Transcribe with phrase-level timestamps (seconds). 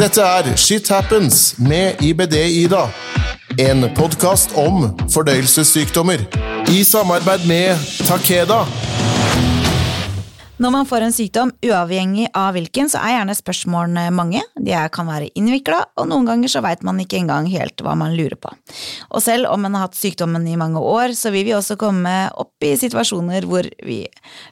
[0.00, 2.86] Dette er Shit Happens med IBD-Ida.
[3.60, 6.22] En podkast om fordøyelsessykdommer.
[6.72, 8.62] I samarbeid med Takeda.
[10.56, 14.40] Når man får en sykdom, uavhengig av hvilken, så er gjerne spørsmålene mange.
[14.56, 18.16] De kan være innvikla, og noen ganger så veit man ikke engang helt hva man
[18.16, 18.54] lurer på.
[19.12, 22.14] Og selv om man har hatt sykdommen i mange år, så vil vi også komme
[22.40, 24.00] opp i situasjoner hvor vi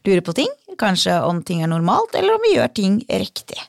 [0.04, 3.64] lurer på ting, kanskje om ting er normalt, eller om vi gjør ting riktig.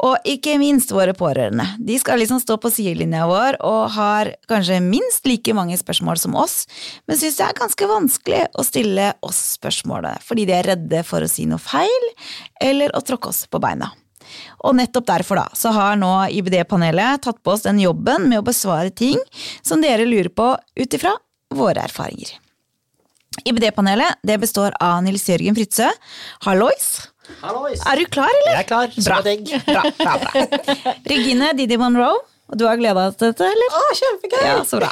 [0.00, 1.66] Og ikke minst våre pårørende.
[1.76, 6.36] De skal liksom stå på sidelinja vår og har kanskje minst like mange spørsmål som
[6.40, 6.62] oss,
[7.06, 11.24] men syns det er ganske vanskelig å stille oss spørsmålet fordi de er redde for
[11.24, 12.08] å si noe feil
[12.64, 13.92] eller å tråkke oss på beina.
[14.64, 18.46] Og nettopp derfor da, så har nå IBD-panelet tatt på oss den jobben med å
[18.46, 19.20] besvare ting
[19.60, 21.12] som dere lurer på ut ifra
[21.52, 22.38] våre erfaringer.
[23.48, 25.90] IBD-panelet det består av Nils Jørgen Fritzøe,
[26.46, 27.80] hallois, Hallois.
[27.86, 28.52] er du klar, eller?
[28.56, 28.92] Jeg er klar.
[28.92, 29.00] Bra.
[29.06, 29.54] Som et egg.
[29.66, 30.94] Bra, bra, bra.
[31.12, 32.20] Regine Didi Monroe,
[32.52, 33.78] og du har gleda deg til dette, eller?
[33.78, 34.42] Å, kjempegøy!
[34.44, 34.90] Ja, så bra.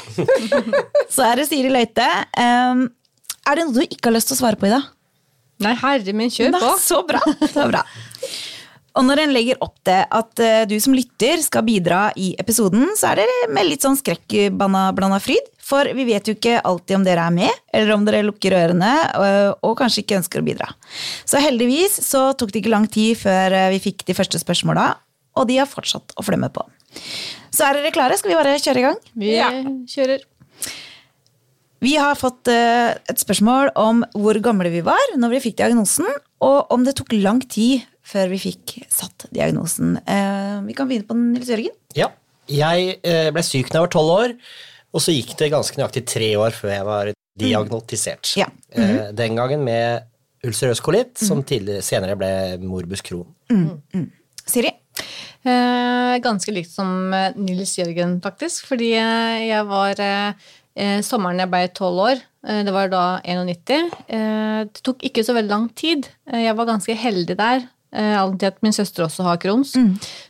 [1.15, 2.07] Så er det Siri Løite.
[2.39, 2.87] Um,
[3.45, 4.87] er det noe du ikke har lyst til å svare på i dag?
[5.61, 6.71] Nei, herre min, kjør på.
[6.81, 7.21] Så bra.
[7.53, 7.83] Så bra.
[8.97, 12.89] Og når en legger opp til at eh, du som lytter skal bidra i episoden,
[12.99, 15.45] så er det med litt sånn skrekkblanda fryd.
[15.71, 18.89] For vi vet jo ikke alltid om dere er med, eller om dere lukker ørene
[19.15, 20.67] og, og kanskje ikke ønsker å bidra.
[21.23, 24.89] Så heldigvis så tok det ikke lang tid før eh, vi fikk de første spørsmåla,
[25.39, 26.65] og de har fortsatt å flemme på.
[27.55, 28.17] Så er dere klare?
[28.19, 28.99] Skal vi bare kjøre i gang?
[29.23, 29.47] Vi Ja.
[29.93, 30.25] kjører.
[31.81, 36.05] Vi har fått eh, et spørsmål om hvor gamle vi var når vi fikk diagnosen,
[36.43, 39.95] og om det tok lang tid før vi fikk satt diagnosen.
[40.03, 41.73] Eh, vi kan begynne på Nils Jørgen.
[41.97, 42.11] Ja.
[42.51, 42.97] Jeg
[43.31, 44.31] ble syk da jeg var tolv år,
[44.91, 48.33] og så gikk det ganske nøyaktig tre år før jeg var diagnotisert.
[48.39, 48.47] Ja.
[48.75, 50.07] Eh, Den gangen med
[50.45, 52.31] ulcerøs kolitt, som senere ble
[52.65, 53.29] morbus Crohn.
[54.45, 54.71] Siri.
[55.41, 58.67] Eh, ganske likt som eh, Nils Jørgen, faktisk.
[58.69, 60.49] Fordi eh, jeg var eh,
[61.05, 65.51] Sommeren jeg ble tolv år, det var da 91, eh, det tok ikke så veldig
[65.51, 66.07] lang tid.
[66.31, 67.65] Jeg var ganske heldig der.
[67.91, 69.73] Alltid All at min søster også har Crohns.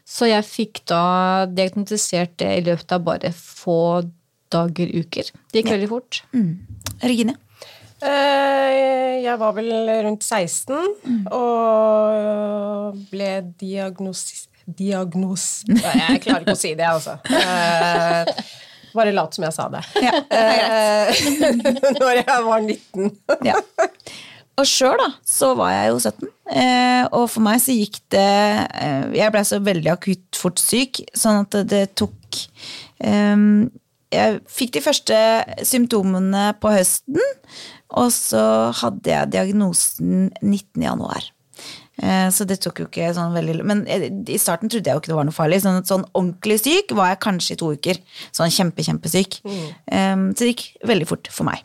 [0.02, 4.21] Så jeg fikk da diagnostisert det i løpet av bare få dager,
[4.56, 5.32] uker.
[5.52, 6.22] Det gikk veldig fort.
[7.02, 7.36] Regine.
[8.02, 9.70] Eh, Jeg var vel
[10.08, 13.32] rundt 16 og ble
[13.62, 14.48] diagnos...
[14.72, 15.64] Diagnos...
[15.68, 17.18] Jeg klarer ikke å si det, altså.
[17.28, 18.26] Eh,
[18.96, 19.82] Bare lat som jeg sa det.
[20.04, 21.22] Ja, Eh,
[22.02, 23.12] Når jeg var 19.
[23.48, 23.56] Ja.
[24.60, 26.30] Og sjøl, da, så var jeg jo 17.
[26.52, 28.26] Eh, og for meg så gikk det
[28.76, 32.42] eh, Jeg blei så veldig akutt fort syk, sånn at det, tok
[33.00, 33.36] eh,
[34.12, 35.18] Jeg fikk de første
[35.68, 37.22] symptomene på høsten,
[37.92, 38.42] og så
[38.82, 40.84] hadde jeg diagnosen 19.
[40.84, 41.30] januar.
[42.02, 45.02] Eh, Så det tok jo ikke sånn veldig Men eh, i starten trodde jeg jo
[45.04, 45.62] ikke det var noe farlig.
[45.64, 48.00] Sånn, sånn ordentlig syk var jeg kanskje i to uker.
[48.34, 49.42] Sånn kjempe, kjempesyk.
[49.46, 50.32] Mm.
[50.34, 51.62] Så det gikk veldig fort for meg.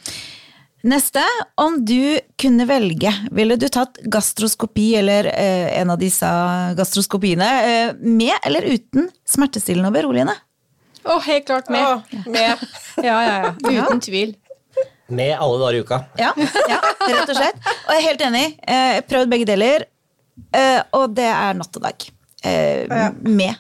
[0.87, 1.23] Neste.
[1.59, 6.28] Om du kunne velge, ville du tatt gastroskopi eller eh, en av disse
[6.78, 7.49] gastroskopiene
[8.05, 10.37] med eller uten smertestillende og beroligende?
[11.06, 11.84] Å, helt klart med.
[11.87, 12.67] Å, med.
[13.05, 13.53] Ja, ja, ja.
[13.87, 14.34] Uten tvil.
[15.09, 16.00] Med alle dager i uka.
[16.19, 16.33] Ja,
[16.67, 17.61] ja, rett og slett.
[17.87, 18.47] Og jeg er helt enig.
[18.67, 19.84] Eh, Jeg har prøvd begge deler,
[20.50, 22.06] eh, og det er natt og dag.
[22.43, 23.55] eh, Med.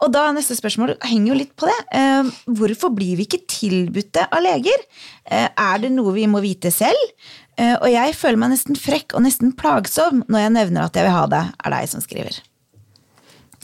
[0.00, 1.78] Og da neste spørsmål henger jo litt på det.
[1.96, 2.28] Eh,
[2.60, 4.84] Hvorfor blir vi ikke tilbudt det av leger?
[5.24, 7.00] Eh, Er det noe vi må vite selv?
[7.56, 11.04] Eh, Og jeg føler meg nesten frekk og nesten plagsom når jeg nevner at jeg
[11.08, 12.38] vil ha det, er deg som skriver.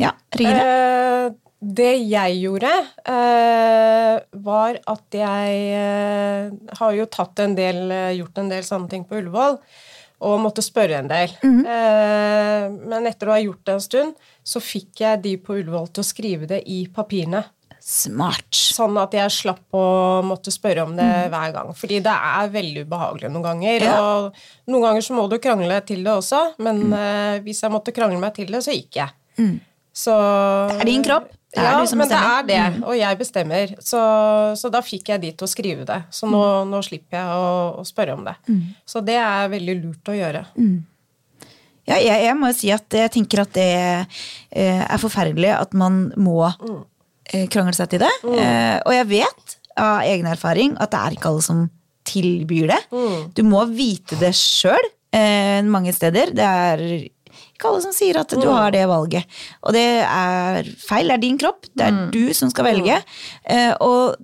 [0.00, 0.60] Ja, Regine?
[0.60, 1.30] Eh,
[1.60, 2.70] Det jeg gjorde,
[3.08, 8.90] eh, var at jeg eh, har jo tatt en del, eh, gjort en del sånne
[8.92, 9.56] ting på Ullevål,
[10.26, 11.32] og måtte spørre en del.
[11.42, 15.88] Eh, Men etter å ha gjort det en stund, så fikk jeg de på Ullevål
[15.92, 17.44] til å skrive det i papirene.
[17.80, 18.50] Smart.
[18.50, 19.84] Sånn at jeg slapp å
[20.26, 21.68] måtte spørre om det hver gang.
[21.78, 23.84] Fordi det er veldig ubehagelig noen ganger.
[23.86, 23.96] Ja.
[24.02, 24.34] Og
[24.72, 28.18] noen ganger så må du krangle til det også, men eh, hvis jeg måtte krangle
[28.20, 29.14] meg til det, så gikk jeg.
[29.96, 30.12] Så
[30.72, 31.30] Det er din kropp.
[31.56, 33.70] Det ja, men det er det, og jeg bestemmer.
[33.80, 34.00] Så,
[34.60, 36.02] så da fikk jeg de til å skrive det.
[36.12, 38.34] Så nå, nå slipper jeg å, å spørre om det.
[38.84, 40.42] Så det er veldig lurt å gjøre.
[41.86, 46.10] Ja, jeg, jeg må si at jeg tenker at det eh, er forferdelig at man
[46.18, 48.12] må eh, krangle seg til det.
[48.26, 51.64] Eh, og jeg vet av egen erfaring at det er ikke alle som
[52.06, 52.80] tilbyr det.
[53.36, 54.82] Du må vite det sjøl
[55.14, 56.34] eh, mange steder.
[56.36, 56.84] Det er
[57.56, 59.26] ikke alle som sier at du har det valget.
[59.64, 61.10] Og det er feil.
[61.10, 61.68] Det er din kropp.
[61.72, 63.00] Det er du som skal velge.
[63.48, 64.16] Eh, og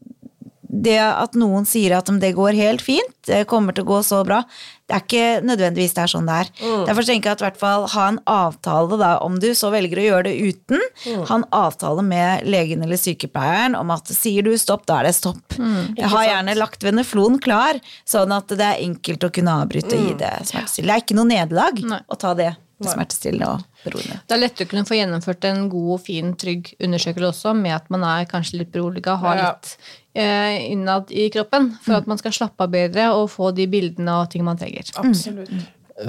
[0.72, 4.22] det at noen sier at det går helt fint, det kommer til å gå så
[4.24, 4.40] bra,
[4.88, 6.50] det er ikke nødvendigvis det er sånn det er.
[6.88, 10.00] Derfor tenker jeg at i hvert fall ha en avtale, da, om du så velger
[10.00, 10.80] å gjøre det uten,
[11.28, 15.14] ha en avtale med legen eller sykepleieren om at sier du stopp, da er det
[15.20, 15.58] stopp.
[15.58, 20.08] jeg har gjerne lagt veneflon klar, sånn at det er enkelt å kunne avbryte og
[20.08, 20.88] gi det smertestillende.
[20.88, 22.52] Det er ikke noe nederlag å ta det
[22.90, 24.20] smertestillende og beroligende.
[24.26, 27.90] Det er lettere å kunne få gjennomført en god, fin, trygg undersøkelse også, med at
[27.90, 29.52] man er kanskje litt beroliga, har Ja.
[29.52, 29.76] litt
[30.14, 34.18] eh, innad i kroppen, for at man skal slappe av bedre og få de bildene
[34.22, 34.84] og ting man trenger.
[34.96, 35.50] Absolutt.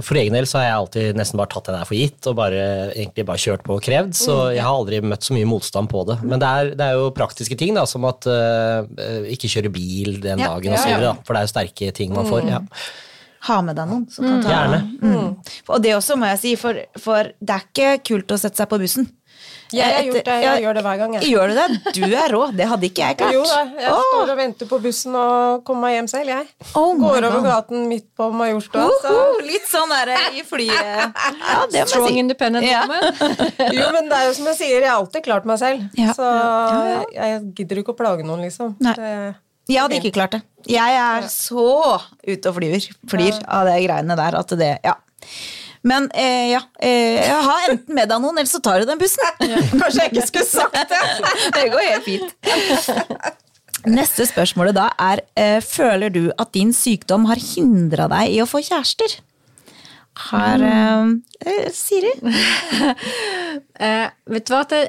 [0.01, 2.37] For egen del så har jeg alltid nesten bare tatt den her for gitt og
[2.39, 2.61] bare,
[2.95, 6.05] egentlig bare kjørt på og krevd, så jeg har aldri møtt så mye motstand på
[6.07, 6.15] det.
[6.23, 10.21] Men det er, det er jo praktiske ting, da, som at øh, ikke kjøre bil
[10.23, 11.11] den Ja, dagen ja, og så videre, ja.
[11.11, 12.47] da, for det er jo sterke ting man får.
[12.47, 12.61] Ja.
[13.47, 14.79] Ha med deg noen som kan ta Gjerne.
[15.01, 15.33] Mm.
[15.67, 18.69] Og det også må jeg si, for, for det er ikke kult å sette seg
[18.71, 19.09] på bussen.
[19.73, 21.13] Jeg har gjort det, jeg gjør det hver gang.
[21.17, 21.29] Jeg.
[21.33, 21.93] Gjør du det?
[21.97, 22.41] Du er rå.
[22.53, 23.33] Det hadde ikke jeg klart.
[23.33, 26.45] Jo da, jeg står og venter på bussen og kommer meg hjem selv, jeg.
[26.77, 27.47] Oh Går over God.
[27.47, 28.85] gaten midt på Majorstua.
[29.01, 29.13] Så.
[29.17, 31.17] Uhu, litt sånn der i flyet.
[31.73, 32.83] Ja, Strong independent Ja.
[33.79, 35.87] Jo, men det er jo som jeg sier, jeg har alltid klart meg selv.
[35.97, 36.13] Ja.
[36.13, 36.29] Så
[37.17, 38.75] jeg gidder ikke å plage noen, liksom.
[38.83, 38.93] Nei.
[38.99, 39.11] Det,
[39.71, 40.41] Jeg hadde ikke klart det.
[40.69, 41.67] Jeg er så
[42.27, 44.97] ute og flyr, flyr av de greiene der at det Ja.
[45.83, 49.23] Men eh, ja, eh, ha enten med deg noen, eller så tar du den bussen.
[49.81, 50.99] Kanskje jeg ikke skulle sagt det.
[51.57, 52.29] Det går helt fint.
[53.91, 58.47] Neste spørsmålet da er eh, Føler du at din sykdom har hindra deg i å
[58.47, 59.17] få kjærester?
[60.29, 61.11] Har eh,
[61.45, 62.15] eh, Siri?
[63.83, 64.79] Eh, vet du hva, det,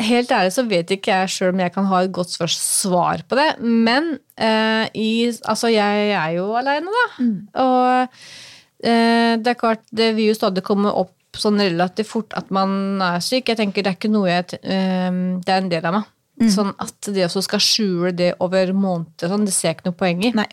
[0.00, 3.36] Helt ærlig så vet ikke jeg sjøl om jeg kan ha et godt svar- på
[3.38, 3.48] det.
[3.60, 5.10] Men eh, i,
[5.44, 7.06] altså jeg er jo aleine, da.
[7.64, 8.18] Og
[8.84, 13.00] eh, det er klart, det vil jo stadig komme opp sånn relativt fort at man
[13.04, 13.48] er syk.
[13.52, 15.10] Jeg tenker Det er ikke noe jeg eh,
[15.44, 16.08] Det er en del av meg.
[16.50, 19.98] Sånn at det også skal skjule det over måneder, sånn, det ser jeg ikke noe
[20.00, 20.30] poeng i.
[20.32, 20.46] Nei.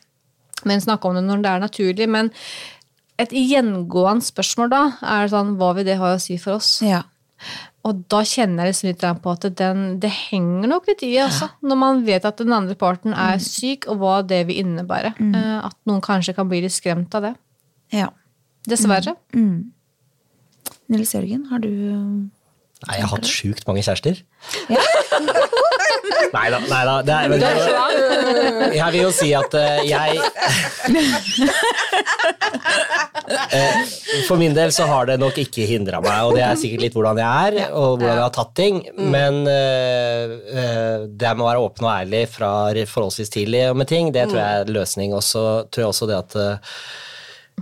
[0.68, 2.08] Men snakke om det når det er naturlig.
[2.12, 2.32] Men
[3.18, 6.82] et gjengående spørsmål da er sånn Hva vil det ha å si for oss?
[6.84, 7.06] Ja.
[7.88, 11.50] Og da kjenner jeg liksom litt på at den, det henger nok litt i, altså.
[11.64, 15.14] Når man vet at den andre parten er syk, og hva det vil innebære.
[15.20, 15.36] Mm.
[15.70, 17.36] At noen kanskje kan bli litt skremt av det.
[17.96, 18.12] ja.
[18.68, 19.14] Dessverre.
[20.92, 21.70] Nils Jørgen, har du
[22.86, 24.20] Nei, jeg har hatt sjukt mange kjærester.
[26.36, 26.96] nei da, nei da.
[27.08, 27.40] Det er, men,
[28.76, 30.10] jeg vil jo si at eh, jeg
[33.28, 33.82] Eh,
[34.28, 36.96] For min del så har det nok ikke hindra meg, og det er sikkert litt
[36.96, 41.66] hvordan jeg er, og hvordan jeg har tatt ting, men eh, det med å være
[41.66, 42.52] åpen og ærlig fra
[42.88, 45.16] forholdsvis tidlig med ting, det tror jeg er løsning.
[45.18, 46.40] Og så tror jeg også det at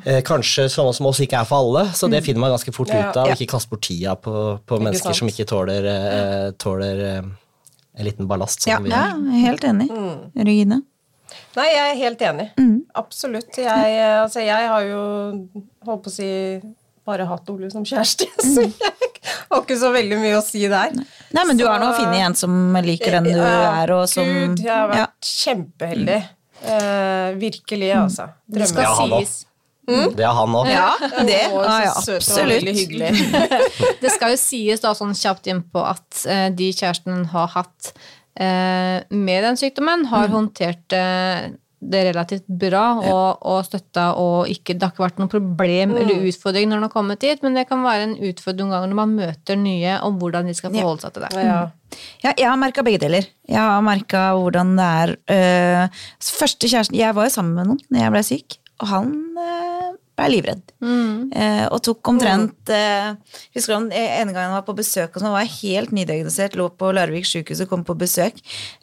[0.04, 2.90] eh, kanskje sånne som oss ikke er for alle, så det finner man ganske fort
[2.90, 3.10] Ja.
[3.10, 3.28] ut av.
[3.32, 3.36] Ja.
[3.38, 5.22] Ikke kaste bort tida på, på mennesker sant.
[5.22, 7.22] som ikke tåler, eh, tåler eh,
[7.98, 8.62] en liten ballast.
[8.62, 9.90] Som Ja, vi ja helt enig.
[10.36, 10.82] Regine?
[11.56, 12.50] Nei, jeg er helt enig.
[12.96, 13.58] Absolutt.
[13.58, 15.04] Jeg, eh, altså, jeg har jo
[15.86, 16.28] holdt på å si
[17.06, 18.94] bare hatt Ole som kjæreste, så jeg
[19.52, 20.92] har ikke så veldig mye å si der.
[21.36, 24.08] Nei, men du Så- har nå funnet en som liker den du Ja, er, og
[24.10, 25.06] som Gud, jeg har ja.
[25.06, 26.22] vært kjempeheldig.
[26.66, 28.30] Uh, virkelig, altså.
[28.50, 29.22] Det skal
[29.86, 30.16] Sies.
[30.18, 30.70] Det har han òg.
[30.72, 30.90] ja,
[31.28, 31.40] det.
[31.48, 32.70] er Ah, ja, absolutt.
[32.78, 33.12] hyggelig.
[34.02, 37.92] Det skal jo sies da sånn kjapt innpå at uh, de kjærestene en har hatt
[37.94, 41.54] uh, med den sykdommen, har håndtert uh,
[41.86, 46.26] det relativt bra og, og støtta, og ikke, det har ikke vært noe problem eller
[46.30, 49.00] utfordring når en har kommet dit, men det kan være en utfordring noen ganger når
[49.02, 51.46] man møter nye, om hvordan de skal forholde seg til det.
[51.46, 51.60] Ja.
[52.24, 53.28] Ja, jeg har merka begge deler.
[53.48, 57.84] Jeg har merka hvordan det er øh, Første kjæresten Jeg var jo sammen med noen
[57.94, 59.90] når jeg ble syk, og han øh,
[60.20, 60.74] ble livredd.
[61.36, 63.16] Eh, og tok omtrent eh,
[63.56, 66.70] Husker du han en gang han var på besøk og sånn, var helt nydiagnosert, lå
[66.76, 68.40] på Larvik sykehus og kom på besøk.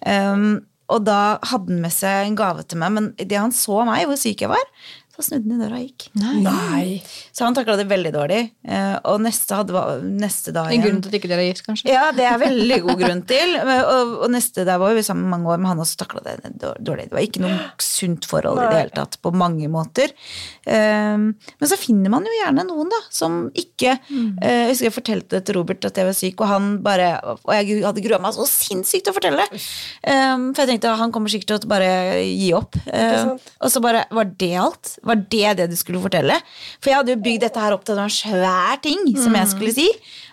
[0.06, 3.80] Um, og da hadde han med seg en gave til meg, men idet han så
[3.88, 4.64] meg, hvor syk jeg var,
[5.12, 6.06] så snudde han i døra og gikk.
[6.16, 6.86] Nei.
[7.36, 8.40] Så han takla det veldig dårlig.
[8.64, 11.90] Eh, og neste, hadde, neste dag En grunn til at ikke dere er gift, kanskje?
[11.92, 13.52] ja, det er veldig god grunn til.
[13.60, 17.10] Og, og neste der var vi sammen mange år, men han også takla det dårlig.
[17.10, 20.14] Det var ikke noe sunt forhold i det hele tatt, på mange måter.
[20.64, 21.28] Um,
[21.60, 24.40] men så finner man jo gjerne noen, da, som ikke mm.
[24.42, 27.50] Jeg husker jeg fortalte det til Robert at jeg var syk, og han bare Og
[27.56, 29.60] jeg hadde grua meg så sinnssykt til å fortelle det.
[30.06, 31.92] Um, for jeg tenkte han kommer sikkert til å bare
[32.22, 32.78] gi opp.
[32.86, 34.96] Um, og så bare Var det alt?
[35.02, 36.36] Var det det du skulle fortelle?
[36.80, 39.74] For jeg hadde jo bygd dette her opp til en svær ting som jeg skulle
[39.74, 39.88] si,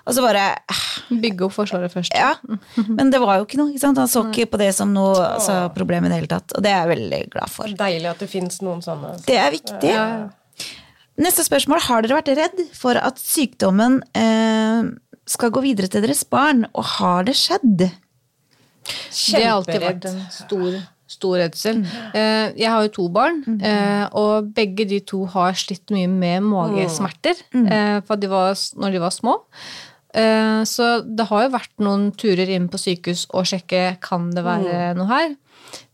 [0.05, 2.13] og så bare eh, Bygge opp Forsvaret først.
[2.13, 2.35] ja,
[2.87, 3.73] men det var jo ikke noe.
[3.73, 4.01] Ikke sant?
[4.01, 6.53] Han så ikke på det som noe altså, problem i det hele tatt.
[6.57, 7.77] Og det er jeg veldig glad for.
[7.79, 9.15] Deilig at det fins noen sånne.
[9.25, 9.95] Det er viktig.
[11.19, 11.81] Neste spørsmål.
[11.87, 14.91] Har dere vært redd for at sykdommen eh,
[15.29, 17.89] skal gå videre til deres barn, og har det skjedd?
[18.89, 20.79] Det har alltid vært en stor
[21.09, 21.81] stor redsel.
[22.13, 26.43] Eh, Jeg har jo to barn, eh, og begge de to har slitt mye med
[26.45, 27.35] magesmerter
[27.65, 29.39] eh, for de var, når de var små.
[30.13, 34.43] Eh, Så det har jo vært noen turer inn på sykehus og sjekke kan det
[34.45, 35.35] være noe her.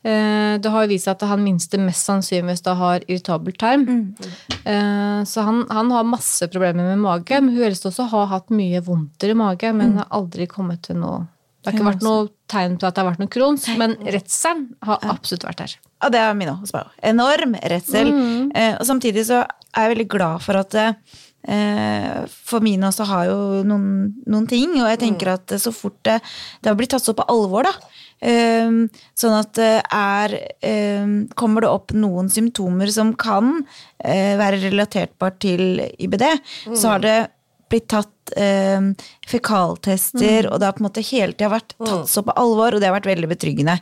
[0.06, 4.16] Eh, Det har jo vist seg at han minste mest sannsynligvis da har irritabel tarm.
[4.66, 7.42] Eh, Så han, han har masse problemer med mage.
[7.42, 11.28] Men hun eldste også har hatt mye vondtere mage, men har aldri kommet til noe
[11.66, 14.68] Det har ikke vært noe tegn på at det har vært noen krons, men redselen
[14.86, 15.76] har absolutt vært der.
[16.04, 16.84] Ja, det er min også.
[17.02, 18.12] Enorm redsel.
[18.54, 23.26] Eh, og samtidig så er jeg veldig glad for at eh, For mine også har
[23.30, 26.20] jo noen, noen ting, og jeg tenker at så fort det,
[26.62, 27.74] det har blitt tatt så på alvor, da.
[28.22, 28.78] eh,
[29.18, 33.64] sånn at det er eh, Kommer det opp noen symptomer som kan
[34.04, 36.26] eh, være relatert til IBD,
[36.76, 37.18] så har det
[37.72, 38.92] blitt tatt eh,
[39.28, 42.82] fekaltester, og det har på en måte hele tida vært tatt så på alvor, og
[42.84, 43.78] det har vært veldig betryggende.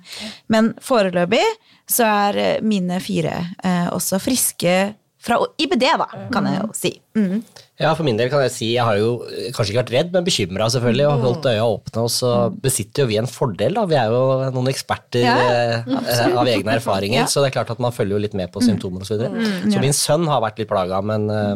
[0.53, 1.43] Men foreløpig
[1.89, 4.75] så er eh, mine fire eh, også friske
[5.23, 6.89] fra IBD, da, kan jeg jo si.
[7.15, 7.43] Mm.
[7.79, 10.09] Ja, for min del kan jeg si jeg har jo eh, kanskje ikke vært redd,
[10.11, 12.03] men bekymra selvfølgelig, og holdt øya åpne.
[12.03, 12.31] Og så
[12.63, 13.85] besitter jo vi en fordel, da.
[13.87, 17.79] Vi er jo noen eksperter Ja, eh, av egne erfaringer, så det er klart at
[17.83, 19.13] man følger jo litt med på symptomer osv.
[19.13, 19.71] Så, videre.
[19.71, 21.55] så min sønn har vært litt plaga, men eh,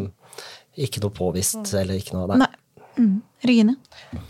[0.77, 2.27] ikke noe påvist eller ikke noe.
[2.37, 2.45] Nei.
[2.45, 2.53] Nei.
[2.97, 3.17] Mm.
[3.45, 3.75] Regine?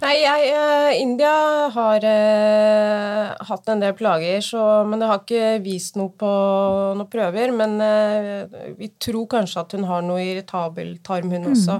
[0.02, 1.30] Nei, jeg, eh, India
[1.72, 6.32] har eh, hatt en del plager, så, men det har ikke vist noe på
[7.00, 7.54] noen prøver.
[7.56, 11.78] Men eh, vi tror kanskje at hun har noe irritabel tarm, hun også.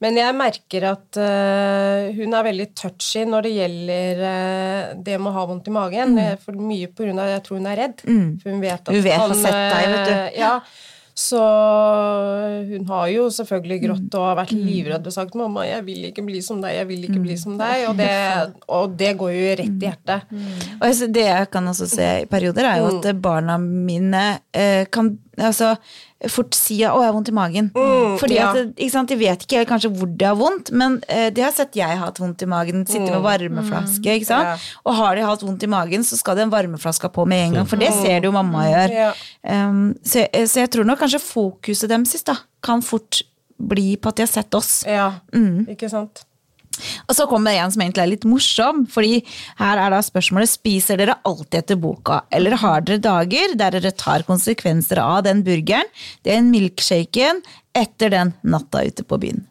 [0.00, 5.34] Men jeg merker at eh, hun er veldig touchy når det gjelder eh, det med
[5.34, 6.16] å ha vondt i magen.
[6.24, 8.00] eh, For mye på grunn av Jeg tror hun er redd.
[8.08, 10.40] For hun vet at Hun vet, det har sett deg, vet du.
[10.40, 10.54] Ja,
[11.14, 11.40] så
[12.68, 16.40] hun har jo selvfølgelig grått og vært livredd og sagt 'mamma, jeg vil ikke bli
[16.42, 19.82] som deg', 'jeg vil ikke bli som deg', og det, og det går jo rett
[19.82, 20.22] i hjertet.
[20.80, 24.84] Og jeg- det jeg kan også se i perioder, er jo at barna mine eh,
[24.90, 25.76] kan altså,
[26.32, 27.70] fort si 'å, jeg har vondt i magen'.
[28.20, 28.50] Fordi ja.
[28.50, 31.40] at, ikke sant, De vet ikke helt kanskje hvor de har vondt, men uh, de
[31.42, 34.04] har sett jeg har hatt vondt i magen, sitte med varmeflaske.
[34.18, 34.44] ikke sant?
[34.44, 34.56] Ja.
[34.86, 37.54] Og har de hatt vondt i magen, så skal de en varmeflaske på med en
[37.54, 38.90] gang, for det ser du jo mamma gjør.
[38.94, 39.12] Ja.
[39.68, 43.22] Um, så, jeg- så jeg tror nok kanskje fokuset deres da, kan fort
[43.60, 44.84] bli på at de har sett oss.
[44.86, 46.24] Ja, ikke sant?
[47.08, 49.20] Og så kommer det en som egentlig er litt morsom, fordi
[49.60, 53.94] her er da spørsmålet spiser dere alltid etter boka, eller har dere dager der dere
[53.96, 55.90] tar konsekvenser av den burgeren,
[56.26, 57.42] den milkshaken,
[57.74, 59.44] etter den natta ute på byen?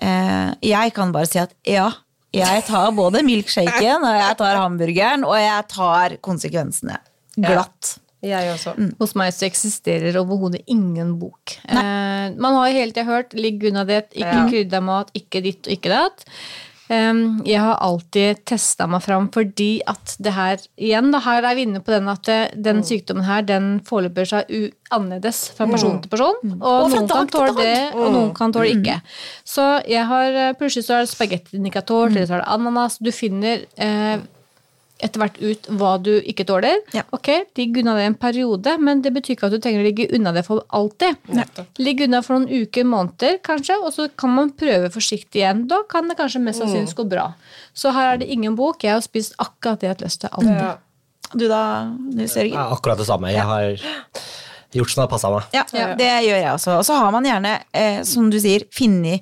[0.00, 1.90] Eh, jeg kan bare si at ja,
[2.32, 6.96] jeg tar både milkshaken, og jeg tar hamburgeren, og jeg tar konsekvensene.
[7.36, 7.96] Glatt.
[8.22, 8.76] Jeg også.
[9.00, 11.56] Hos meg så eksisterer overhodet ingen bok.
[11.66, 14.80] Eh, man har jo hele tida hørt 'ligg unna det', ikke Ja.
[14.80, 16.24] mat, ikke ditt og ikke datt.
[16.92, 21.54] Um, jeg har alltid testa meg fram fordi at det her Igjen, da, her er
[21.56, 25.68] vi inne på den at det, den sykdommen her, den foreløper seg u annerledes fra
[25.70, 26.36] person til person.
[26.58, 28.98] Og, Og noen kan tåle det, og noen kan tåle ikke.
[29.48, 32.98] Så jeg har eh, plutselig så er det spagettiindikator, eller så er det ananas.
[33.00, 34.18] Du finner eh,
[35.02, 36.78] etter hvert ut hva du ikke tåler.
[36.94, 37.02] Ja.
[37.16, 37.28] Ok,
[37.58, 40.32] ligg unna det en periode, men det betyr ikke at du trenger å ligge unna
[40.36, 41.18] det for alltid.
[41.82, 45.66] Ligg unna for noen uker, måneder kanskje, og så kan man prøve forsiktig igjen.
[45.70, 47.32] Da kan det kanskje mest sannsynlig gå bra.
[47.74, 48.84] Så her er det ingen bok.
[48.86, 50.30] Jeg har spist akkurat det jeg har lyst til.
[50.32, 50.56] alltid.
[50.62, 50.72] Ja.
[51.32, 51.62] Du da,
[52.12, 52.52] Nils Jørgen?
[52.58, 53.30] Ja, akkurat det samme.
[53.32, 53.70] Jeg har
[54.72, 55.42] gjort som det har passa meg.
[55.56, 55.94] Ja, Ja.
[55.96, 56.78] det gjør jeg også.
[56.78, 59.20] Og så har man gjerne, eh, som du sier, funnet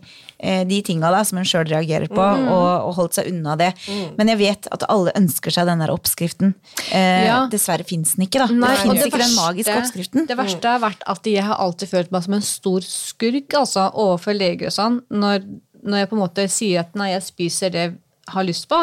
[0.64, 3.70] de tinga da, som en sjøl reagerer på, og, og holdt seg unna det.
[4.16, 6.54] Men jeg vet at alle ønsker seg den der oppskriften.
[6.90, 7.40] Eh, Ja.
[7.52, 8.46] Dessverre fins den ikke, da.
[8.52, 10.26] Nei, det fins ikke den magiske oppskriften.
[10.30, 13.90] Det verste har vært at jeg har alltid følt meg som en stor skurk altså,
[13.94, 15.44] overfor leger og sånn, når,
[15.84, 17.98] når jeg på en måte sier at nei, jeg spiser det jeg
[18.36, 18.76] har lyst på.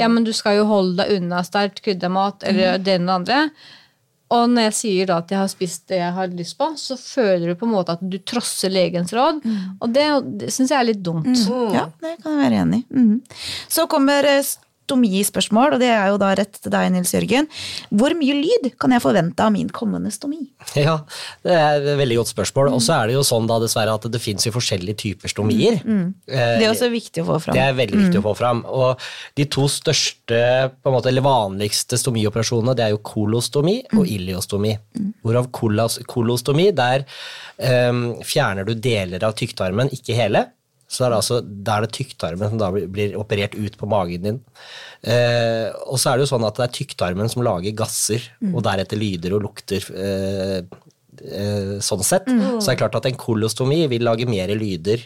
[0.00, 3.26] Ja, men du skal jo holde deg unna sterkt kryddermat eller eller det ene og
[3.26, 3.50] det andre.
[4.32, 6.96] Og når jeg sier da at jeg har spist det jeg har lyst på, så
[6.96, 9.42] føler du på en måte at du trosser legens råd.
[9.84, 10.06] Og det,
[10.40, 11.28] det syns jeg er litt dumt.
[11.74, 12.86] Ja, det kan jeg være enig i.
[12.96, 13.18] Mm.
[13.68, 14.40] Så kommer eh,
[14.84, 17.48] stomi-spørsmål, og det er jo da rett til deg, Nils Jørgen.
[17.94, 20.42] Hvor mye lyd kan jeg forvente av min kommende stomi?
[20.84, 20.98] Ja,
[21.46, 22.72] det er et veldig godt spørsmål.
[22.74, 25.78] Og så er det jo sånn da dessverre at det finnes jo forskjellige typer stomier.
[25.84, 26.08] Mm.
[26.26, 27.56] Det er også viktig å få fram.
[27.56, 28.64] Det er veldig viktig å få fram.
[28.68, 29.04] Og
[29.38, 30.40] de to største,
[30.74, 34.74] på en måte, eller vanligste stomioperasjonene, det er jo kolostomi og iliostomi.
[35.24, 37.06] Hvorav kolostomi, der
[37.56, 40.48] um, fjerner du deler av tykktarmen, ikke hele.
[40.94, 44.28] Så er det altså, da er det tykktarmen som da blir, operert ut på magen
[44.28, 44.40] din.
[45.02, 48.62] Eh, og så er det jo sånn at det er tykktarmen som lager gasser, og
[48.66, 49.90] deretter lyder og lukter.
[49.90, 50.60] Eh,
[51.24, 52.30] eh, sånn sett.
[52.30, 55.04] Så det er klart at en kolostomi vil lage mer lyder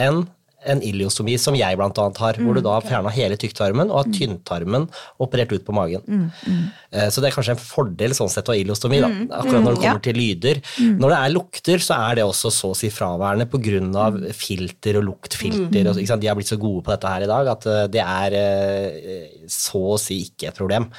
[0.00, 0.24] enn
[0.66, 4.04] en iliostomi som jeg blant annet har, hvor du da har fjerna hele tykktarmen og
[4.04, 4.88] har tynntarmen
[5.20, 6.30] operert ut på magen.
[6.92, 9.08] Eh, Så det er kanskje en fordel sånn sett å ha iliostomi, da,
[9.40, 10.04] akkurat når det kommer Ja.
[10.04, 10.60] til lyder.
[11.00, 14.32] Når det er lukter, så er det også så å si fraværende pga.
[14.34, 15.88] filter og luktfilter.
[15.88, 16.20] Og?
[16.20, 19.28] De har blitt så gode på dette her i dag at eh, det er eh,
[19.48, 20.90] så å si ikke et problem.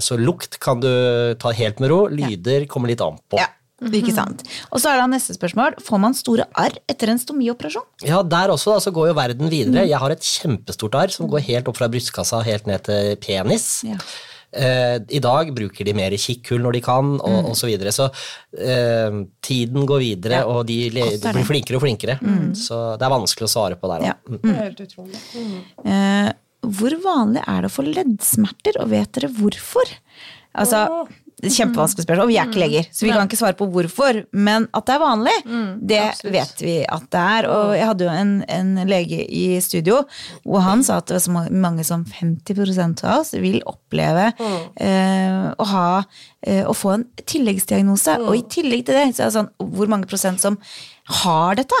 [0.00, 3.38] Så lukt kan du ta helt med ro, lyder kommer litt an på.
[3.38, 3.46] Ja,
[3.90, 4.44] ikke sant.
[4.70, 7.86] Og så er da neste spørsmål, får man store arr etter en stomioperasjon?
[8.06, 9.86] Ja, der også da, så går jo verden videre.
[9.88, 13.70] Jeg har et kjempestort arr som går helt opp fra brystkassa helt ned til penis.
[13.88, 13.98] Ja.
[14.52, 17.92] Eh, I dag bruker de mer kikkhull når de kan, og, og så videre.
[17.94, 18.10] Så
[18.58, 22.18] eh, tiden går videre, og de, le, de blir flinkere og flinkere.
[22.58, 24.10] Så det er vanskelig å svare på der.
[24.12, 24.18] Ja.
[24.28, 24.40] Mm.
[24.44, 25.22] Det er helt utrolig.
[25.88, 26.30] Eh,
[26.62, 29.96] hvor vanlig er det å få leddsmerter, og vet dere hvorfor?
[30.52, 30.84] Altså,
[31.42, 33.66] det er Kjempevanskelig spørsmål, og vi er ikke leger, så vi kan ikke svare på
[33.74, 34.22] hvorfor.
[34.32, 35.36] Men at det er vanlig,
[35.82, 36.34] det absolutt.
[36.36, 37.48] vet vi at det er.
[37.50, 40.02] Og jeg hadde jo en, en lege i studio
[40.46, 41.34] og han sa at det var så
[41.64, 45.86] mange som 50% av oss vil oppleve eh, å, ha,
[46.46, 48.18] eh, å få en tilleggsdiagnose.
[48.26, 50.58] Og i tillegg til det, så er det sånn hvor mange prosent som
[51.22, 51.78] har dette.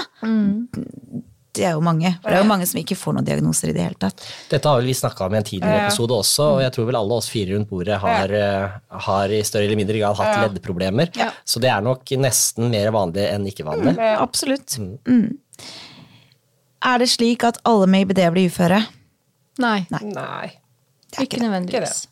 [1.52, 2.14] Det er jo mange.
[2.22, 4.22] For det er jo mange som ikke får noen diagnoser i det hele tatt.
[4.48, 6.98] Dette har vel vi snakka om i en tidligere episode også, og jeg tror vel
[7.02, 8.78] alle oss fire rundt bordet har, eh,
[9.08, 11.12] har i større eller mindre grad hatt leddproblemer.
[11.20, 11.28] Ja.
[11.44, 13.98] Så det er nok nesten mer vanlig enn ikke vanlig.
[14.16, 14.78] Absolutt.
[15.04, 15.36] Mm.
[16.82, 18.80] Er det slik at alle med IBD blir uføre?
[19.60, 20.48] Nei, Nei.
[21.20, 22.06] ikke nødvendigvis.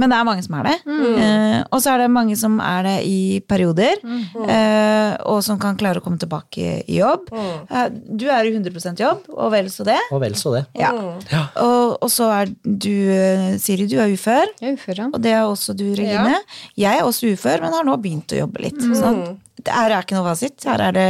[0.00, 0.76] Men det er mange som er det.
[0.86, 4.00] Eh, og så er det mange som er det i perioder,
[4.48, 7.30] eh, og som kan klare å komme tilbake i jobb.
[7.32, 9.98] Eh, du er i 100 jobb, og vel så det.
[10.10, 10.64] Og vel så det.
[10.78, 10.92] Ja.
[11.32, 11.44] Ja.
[11.62, 14.46] Og, og så er du, eh, Siri, du er ufør.
[14.60, 15.08] Jeg er ufør, ja.
[15.12, 16.40] Og det er også du, Regine.
[16.78, 18.80] Jeg er også ufør, men har nå begynt å jobbe litt.
[18.82, 19.24] Sånn.
[19.62, 20.58] Det er ikke noe fasit.
[20.66, 21.08] Her er det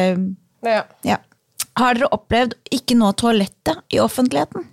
[0.62, 0.82] Ja.
[1.06, 1.16] Ja.
[1.80, 4.66] Har dere opplevd ikke nå toalettet i offentligheten?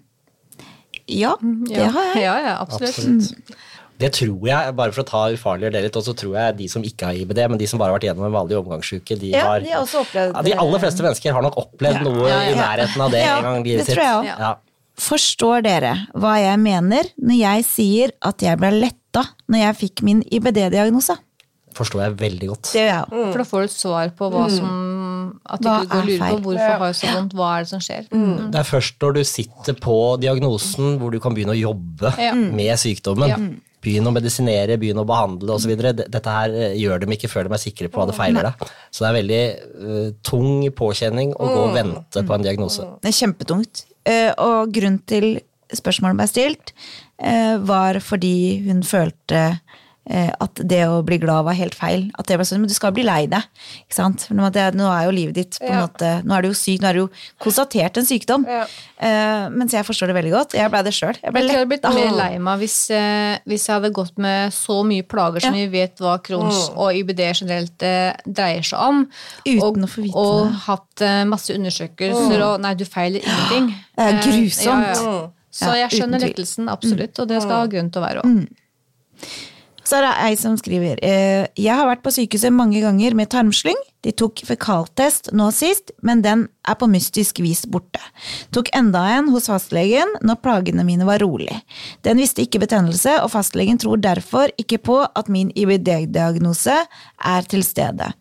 [1.10, 1.90] Ja, det ja.
[1.96, 2.24] har jeg.
[2.24, 2.96] Ja, ja, absolutt.
[2.96, 3.58] Absolutt.
[4.00, 6.68] Det tror jeg, bare for å ta ufarliggjøre det litt, og så tror jeg de
[6.72, 9.34] som ikke har IBD, men de som bare har vært gjennom en vanlig omgangsuke, de
[9.34, 12.04] Ja, har de har også opplevd ja, De aller fleste mennesker har nok opplevd Ja.
[12.08, 12.54] noe Ja, ja.
[12.54, 13.96] i nærheten av det Ja, en gang i livet sitt.
[13.98, 14.40] tror jeg også.
[14.40, 14.54] Ja.
[15.00, 20.02] Forstår dere hva jeg mener når jeg sier at jeg ble letta når jeg fikk
[20.08, 21.18] min IBD-diagnose?
[21.76, 22.72] Forstår jeg veldig godt.
[22.74, 23.28] Det gjør jeg òg.
[23.32, 24.72] For da får du et svar på hva som
[25.46, 26.78] At du ikke går og er lurer på hvorfor Ja.
[26.78, 28.06] har jeg så vondt, hva er det som skjer.
[28.52, 32.34] Det er først når du sitter på diagnosen hvor du kan begynne å jobbe Ja.
[32.36, 33.30] med sykdommen.
[33.30, 33.38] Ja.
[33.82, 35.72] Begynne å medisinere, begynne å behandle osv.
[35.80, 38.66] Dette her eh, gjør dem ikke før de er sikre på hva det feiler deg.
[38.92, 39.44] Så det er veldig
[39.80, 42.84] uh, tung påkjenning å gå og vente på en diagnose.
[43.00, 43.86] Det er kjempetungt.
[44.04, 45.40] Uh, og grunnen til
[45.72, 46.74] spørsmålet ble stilt,
[47.24, 49.62] uh, var fordi hun følte
[50.10, 52.08] at det å bli glad var helt feil.
[52.18, 53.44] At det ble sånn, Men du skal bli lei deg.
[53.86, 54.22] Ikke sant?
[54.26, 55.88] For nå er jo livet ditt på en Ja.
[55.88, 57.10] måte Nå er du jo syk, nå er du jo
[57.40, 58.46] konstatert en sykdom.
[58.48, 58.64] Ja.
[58.98, 60.54] Eh, mens jeg forstår det veldig godt.
[60.58, 61.14] Jeg ble det sjøl.
[61.22, 63.94] Jeg ble Jeg tror jeg hadde blitt mer lei meg hvis, eh, hvis jeg hadde
[63.94, 65.68] gått med så mye plager som Ja.
[65.68, 69.08] vi vet hva Crohns og IBD generelt eh, dreier seg om.
[69.46, 70.56] Uten og, å få vite og det.
[70.66, 73.76] hatt eh, masse undersøkelser og nei, du feiler ingenting.
[73.96, 74.66] Det er Eh, grusomt.
[74.66, 75.30] ja, ja.
[75.52, 78.48] Så jeg skjønner lettelsen, absolutt, og det skal ha grunn til å være òg.
[79.90, 83.32] Så er det ei som skriver eh, Jeg har vært på sykehuset mange ganger med
[83.34, 83.78] tarmslyng.
[84.06, 88.02] De tok fekaltest nå sist, men den er på mystisk vis borte.
[88.54, 91.58] Tok enda en hos fastlegen når plagene mine var rolig.
[92.06, 96.78] Den visste ikke betennelse, og fastlegen tror derfor ikke på at min IBD-diagnose
[97.34, 98.14] er til stede.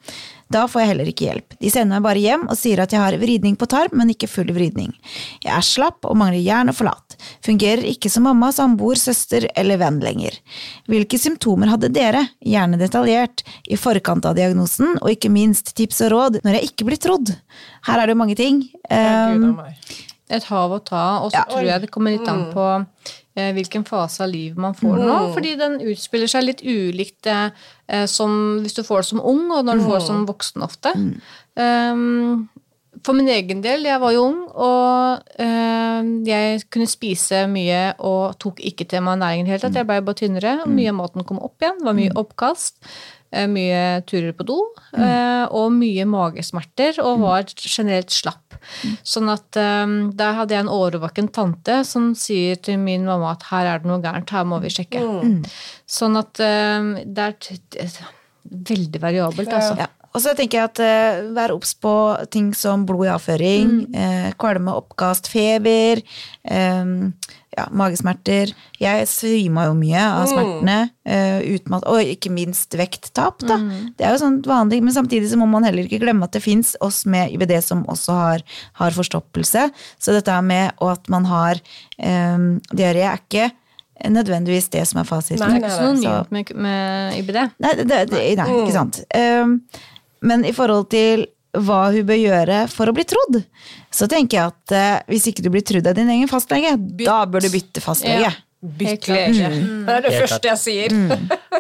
[0.51, 1.57] Da får jeg heller ikke hjelp.
[1.61, 4.29] De sender meg bare hjem og sier at jeg har vridning på tarm, men ikke
[4.31, 4.95] full vridning.
[5.45, 7.19] Jeg er slapp og mangler jern og forlat.
[7.45, 10.39] Fungerer ikke som mamma, samboer, søster eller venn lenger.
[10.89, 16.15] Hvilke symptomer hadde dere, gjerne detaljert, i forkant av diagnosen, og ikke minst tips og
[16.15, 17.35] råd når jeg ikke blir trodd?
[17.89, 18.63] Her er det jo mange ting.
[18.89, 19.59] Um.
[20.29, 21.45] Et hav å ta, og så Ja.
[21.49, 23.13] tror jeg det kommer litt an på eh,
[23.57, 25.17] hvilken fase av livet man får nå.
[25.37, 27.51] Fordi den utspiller seg litt ulikt eh,
[27.87, 30.65] eh, som hvis du får det som ung, og når du får det som voksen
[30.67, 30.95] ofte.
[31.59, 32.49] Um,
[33.07, 38.39] for min egen del, jeg var jo ung, og uh, jeg kunne spise mye og
[38.43, 39.79] tok ikke til meg næringen i det hele tatt.
[39.79, 41.79] Jeg ble bare tynnere, mye av maten kom opp igjen.
[41.79, 42.81] Det var mye oppkast.
[43.33, 44.59] Eh, Mye turer på do,
[44.97, 45.49] mm.
[45.55, 48.59] og mye magesmerter, og var generelt slapp.
[49.07, 53.47] Sånn at um, der hadde jeg en årvåken tante som sier til min mamma at
[53.53, 55.05] her er det noe gærent, her må vi sjekke.
[55.99, 58.01] Sånn at um, det er
[58.73, 59.79] veldig variabelt, altså.
[59.79, 59.93] Ja.
[60.17, 61.95] Og så tenker jeg at uh, vær obs på
[62.33, 66.01] ting som blod i avføring, eh, kvalme, oppkast, feber,
[66.49, 67.13] um,
[67.55, 68.53] ja, magesmerter.
[68.81, 73.41] Jeg svima jo mye av smertene, Uh, utmatt, og ikke minst vekttap.
[73.49, 73.57] Da.
[73.97, 76.43] Det er jo sånn vanlig, men samtidig så må man heller ikke glemme at det
[76.45, 78.45] fins oss med IBD som også har,
[78.77, 79.63] har forstoppelse.
[79.97, 81.63] Så dette er med og at man har
[81.97, 83.49] um, diaré, er ikke
[84.05, 85.41] nødvendigvis det som er fasiten.
[85.41, 87.39] Nei, Det er ikke så nei, nytt med, med IBD.
[87.65, 89.01] Nei, det, det, nei ikke sant.
[89.17, 89.57] Um,
[90.25, 91.27] men i forhold til
[91.59, 93.41] hva hun bør gjøre for å bli trodd,
[93.95, 97.23] så tenker jeg at eh, hvis ikke du blir trodd av din egen fastlege, da
[97.31, 98.29] bør du bytte fastlege.
[98.29, 98.35] Ja.
[98.59, 99.31] Bytt lege.
[99.31, 99.49] lege.
[99.87, 100.95] Det er det Helt første jeg sier.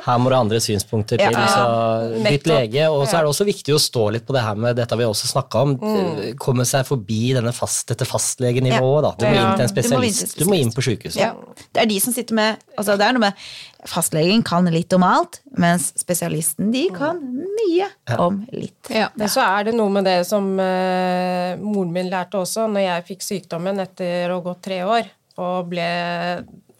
[0.02, 1.36] Her må det andre synspunkter til.
[1.36, 2.88] Ja, så bytt lege.
[2.90, 5.06] Og så er det også viktig å stå litt på det her med dette vi
[5.06, 5.76] også snakka om.
[5.78, 6.34] Mm.
[6.42, 9.06] Komme seg forbi denne fast, dette fastlegenivået.
[9.06, 9.12] Da.
[9.14, 10.34] Du må inn til en Du spesialist.
[10.40, 11.20] Du må inn på sjukehuset.
[11.22, 11.34] Ja.
[11.70, 13.46] Det er de som sitter med altså det er noe med
[13.88, 17.86] Fastlegen kan litt om alt, mens spesialisten de kan mye
[18.18, 18.90] om litt.
[18.90, 19.06] Ja.
[19.14, 23.06] Men så er det noe med det som uh, moren min lærte også, når jeg
[23.12, 25.86] fikk sykdommen etter å ha gått tre år og ble,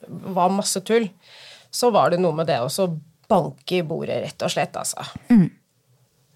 [0.09, 1.09] var masse tull,
[1.71, 2.89] så var det noe med det å
[3.29, 5.05] banke i bordet, rett og slett, altså.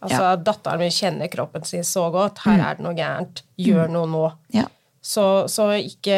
[0.02, 2.42] Altså, Datteren min kjenner kroppen sin så godt.
[2.44, 3.44] Her er det noe gærent.
[3.62, 4.24] Gjør noe nå.
[4.54, 4.66] Ja.
[5.02, 6.16] Så, så ikke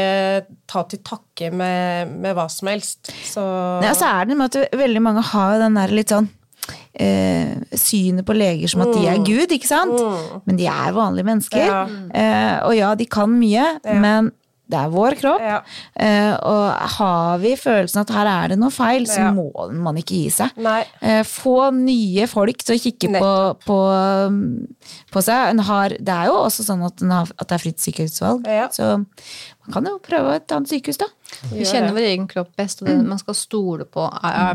[0.69, 3.13] ta til takke med, med hva som helst.
[3.25, 6.29] Så og så er det med at veldig mange har den der litt sånn
[6.93, 9.97] eh, synet på leger som at de er Gud, ikke sant?
[10.45, 11.65] Men de er vanlige mennesker.
[11.65, 11.83] Ja.
[12.13, 14.33] Eh, og ja, de kan mye, men
[14.75, 15.45] det er vår kropp.
[15.47, 15.61] Ja.
[15.95, 19.31] Eh, og har vi følelsen at her er det noe feil, så Ja.
[19.33, 20.51] må man ikke gi seg.
[20.59, 20.83] Nei.
[21.01, 23.33] Eh, få nye folk til å kikke på,
[23.65, 23.79] på,
[25.15, 25.51] på seg.
[25.55, 28.47] En har, det er jo også sånn at, en har, at det er fritt sykehusvalg.
[28.51, 28.67] Ja.
[28.75, 31.09] Så man kan jo prøve et annet sykehus, da.
[31.51, 34.05] Vi kjenner vår egen kropp best, og det man skal stole på.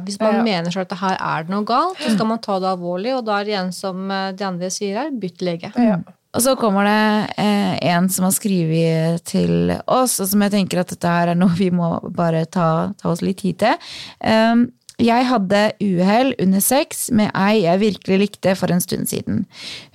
[0.05, 0.43] Hvis man Ja.
[0.45, 3.25] mener selv at her er det noe galt, så skal man ta det alvorlig, og
[3.25, 5.71] da er det igjen som eh, de andre sier her, bytt lege.
[5.75, 5.97] Ja.
[6.37, 10.81] Og så kommer det eh, en som har skrevet til oss, og som jeg tenker
[10.81, 13.89] at dette her er noe vi må bare ta, ta oss litt tid til.
[14.21, 14.67] Um,
[14.99, 19.45] jeg hadde uhell under sex med ei jeg virkelig likte for en stund siden.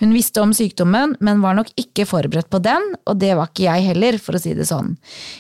[0.01, 3.67] Hun visste om sykdommen, men var nok ikke forberedt på den, og det var ikke
[3.67, 4.95] jeg heller, for å si det sånn.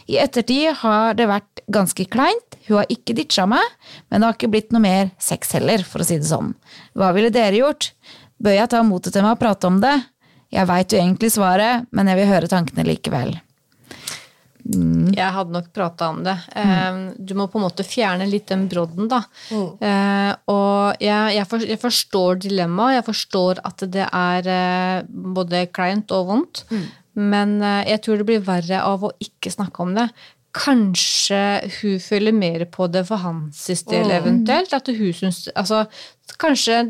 [0.05, 3.65] I ettertid har det vært ganske kleint, hun har ikke ditcha meg,
[4.11, 6.53] men det har ikke blitt noe mer sex heller, for å si det sånn.
[6.93, 7.95] Hva ville dere gjort?
[8.45, 9.97] Bør jeg ta motet til meg og prate om det?
[10.55, 13.35] Jeg veit jo egentlig svaret, men jeg vil høre tankene likevel.
[14.65, 16.35] Jeg hadde nok prata om det.
[16.57, 17.01] Mm.
[17.21, 19.21] Du må på en måte fjerne litt den brodden, da.
[19.53, 25.03] Eh, og jeg, jeg, for, jeg forstår dilemmaet, jeg forstår at det er eh,
[25.37, 26.65] både kleint og vondt,
[27.21, 30.09] men eh, jeg tror det blir verre av å ikke snakke om det.
[30.55, 31.39] Kanskje
[31.81, 34.73] hun føler mer på det for hans del, eventuelt.
[34.77, 35.85] At hun syns Altså,
[36.39, 36.81] kanskje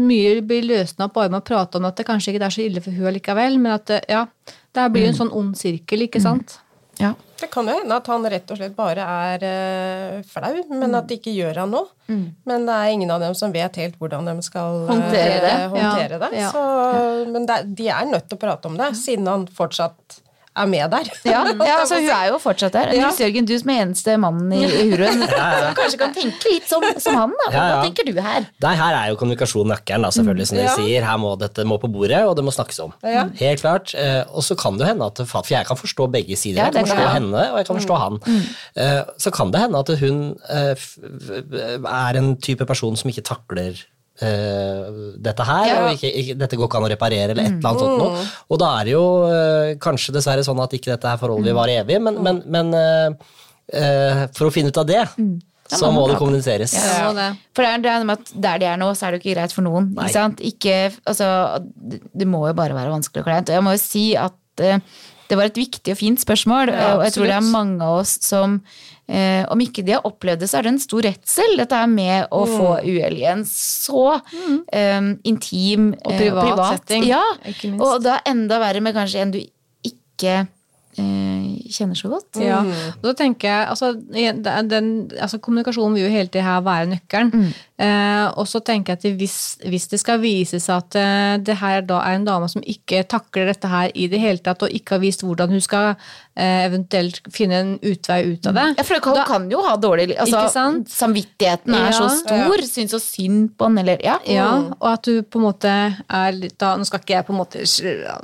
[0.00, 2.64] mye blir løsna opp bare med å prate om at det kanskje ikke er så
[2.64, 4.24] ille for hun allikevel, men at ja,
[4.72, 6.56] det blir en sånn ond sirkel, ikke sant?
[7.00, 7.12] Ja.
[7.40, 11.08] Det kan jo hende at han rett og slett bare er uh, flau, men at
[11.10, 11.88] det ikke gjør han noe.
[12.46, 15.54] Men det er ingen av dem som vet helt hvordan de skal uh, Håndtere det.
[15.72, 16.42] håndtere Ja, det.
[16.44, 16.50] ja.
[17.32, 20.20] Men det, de er nødt til å prate om det, siden han fortsatt
[20.56, 21.08] er med der.
[21.24, 22.92] Ja, ja altså Hun er jo fortsatt der.
[22.96, 23.10] Ja.
[23.18, 26.84] Jørgen, du som er eneste mannen i, i Huruen, ja, kanskje kan tenke litt som,
[27.02, 27.34] som han.
[27.44, 27.48] da.
[27.54, 28.48] Ja, Hva tenker du her?
[28.64, 31.06] Nei, her er jo kommunikasjon nøkkelen, da, selvfølgelig, som dere sier.
[31.08, 32.96] Her må dette må på bordet, og det må snakkes om.
[33.06, 33.26] Ja.
[33.40, 33.94] Helt klart.
[33.98, 36.60] Eh, og så kan det hende at For jeg kan forstå begge sider.
[36.60, 38.20] Ja, jeg kan forstå henne, og jeg kan forstå han.
[38.76, 40.20] Eh, så kan det hende at hun
[40.52, 40.86] eh,
[41.92, 43.80] er en type person som ikke takler
[44.20, 44.88] eh,
[45.22, 45.76] dette her, Ja.
[45.84, 48.26] og ikke, ikke, dette går ikke an å reparere, eller et eller annet sånt noe.
[48.50, 51.56] Og da er det jo uh, kanskje dessverre sånn at ikke dette her forholdet vil
[51.56, 55.06] vare evig, men, men, men uh, for å finne ut av det,
[55.72, 56.74] Da så må det kommuniseres.
[56.76, 57.30] Ja, det.
[57.56, 59.24] For det er, det er med at der de er nå, så er det jo
[59.24, 59.92] ikke greit for noen.
[60.04, 60.26] Ikke?
[60.50, 60.74] Ikke,
[61.08, 61.62] altså,
[62.12, 63.48] det, må jo bare være vanskelig og kleint.
[63.48, 64.36] Og jeg må jo si at
[65.32, 68.02] det var et viktig og fint spørsmål, Ja, og jeg tror det er mange av
[68.02, 68.58] oss som
[69.08, 71.88] eh, Om ikke de har opplevd det, så er det en stor redsel, dette er
[71.90, 74.18] med å få uhell i en så
[74.72, 77.82] eh, intim Og eh, privat setting, Ja, ikke minst.
[77.88, 80.34] og da enda verre med kanskje en du ikke
[81.00, 82.36] eh, kjenner så godt.
[82.36, 82.60] Ja,
[83.00, 83.94] og da tenker jeg, altså,
[84.68, 87.32] den, altså Kommunikasjonen vil jo hele tiden her være nøkkelen.
[87.32, 87.71] Eh,
[88.36, 89.36] og så tenker jeg at hvis,
[89.68, 93.02] hvis det skal vise seg at eh, det her da er en dame som ikke
[93.10, 95.92] takler dette her i det hele tatt, og ikke har vist hvordan hun skal
[96.36, 99.76] eh, eventuelt finne en utvei ut av det Ja, for Hun da- kan jo ha
[99.76, 100.88] dårlig altså, Ikke sant?
[100.92, 102.18] Samvittigheten er så Ja.
[102.22, 104.18] stor, syns så synd på den, eller ja.
[104.26, 104.48] Ja,
[104.80, 105.72] og at du på en måte
[106.08, 107.62] er litt da, Nå skal ikke jeg på en måte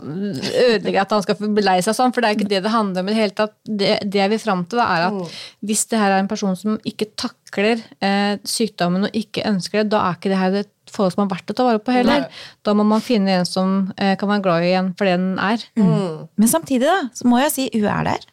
[0.09, 3.03] ødelegge at han skal bli lei seg sånn, for det er ikke det det handler
[3.05, 5.17] om i det hele hele tatt, det, det jeg vil fram til, da, er at
[5.19, 5.27] Mm.
[5.67, 9.93] hvis det her er en person som ikke takler eh, sykdommen og ikke ønsker det,
[9.95, 12.25] da er ikke det her et forhold som er verdt å ta vare på heller.
[12.25, 12.41] Nei.
[12.65, 15.39] Da må man finne en som eh, kan være glad i en for det den
[15.43, 15.65] er.
[15.77, 18.29] Men samtidig, da, så må jeg si hun er der.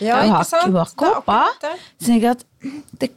[0.00, 0.64] Ja, hun har, ikke sant?
[0.64, 0.88] hun har
[2.30, 2.44] at
[3.00, 3.10] det,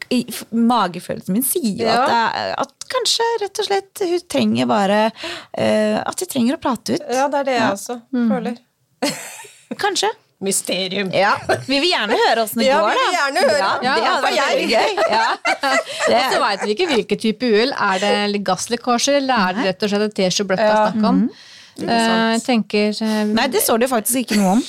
[0.52, 2.04] Magefølelsen min sier jo Ja.
[2.04, 6.98] at, at kanskje rett og slett hun trenger bare uh, At de trenger å prate
[6.98, 7.06] ut.
[7.08, 8.60] Ja, det er det jeg også føler.
[9.84, 10.12] Kanskje.
[10.44, 11.10] Mysterium.
[11.16, 11.34] Ja.
[11.68, 13.72] Vi vil gjerne høre åssen det Ja, går, vi vil gjerne høre.
[13.86, 14.92] Ja, det hadde vært veldig gøy.
[15.14, 15.26] Ja.
[16.18, 17.74] Og så veit vi ikke hvilken type uhell.
[17.74, 21.10] Er det gasslekkasje, eller er det rett og slett et teskje bløtt det er snakk
[21.10, 21.26] om?
[21.26, 21.50] Mm.
[21.74, 24.62] Uh, tenker uh, Nei, det står det faktisk ikke noe om.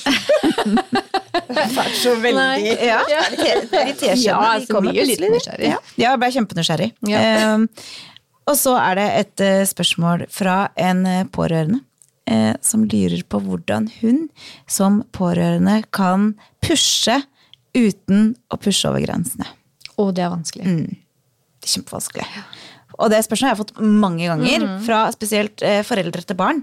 [2.01, 2.73] Så veldig Nei.
[2.81, 5.35] Ja, De teskjeene Ja, de altså, kommer blir litt plutselig.
[5.35, 5.69] nysgjerrig.
[5.69, 6.91] Ja, ja, jeg ble kjempenysgjerrig.
[7.11, 7.23] Ja.
[7.61, 7.91] Uh,
[8.49, 10.99] og så er det et eh, spørsmål fra en
[11.33, 11.79] pårørende
[12.29, 14.25] eh, som lurer på hvordan hun
[14.67, 16.33] som pårørende kan
[16.63, 17.21] pushe
[17.75, 19.47] uten å pushe over grensene.
[20.01, 20.65] Og det er vanskelig.
[20.65, 22.25] Det er kjempevanskelig.
[22.95, 26.61] Og det spørsmålet har jeg fått mange ganger, fra spesielt eh, foreldre til barn.